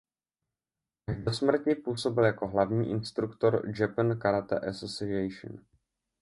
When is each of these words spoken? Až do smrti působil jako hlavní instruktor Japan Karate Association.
Až 1.09 1.17
do 1.23 1.33
smrti 1.33 1.75
působil 1.75 2.23
jako 2.23 2.47
hlavní 2.47 2.89
instruktor 2.89 3.69
Japan 3.81 4.17
Karate 4.17 4.59
Association. 4.59 5.65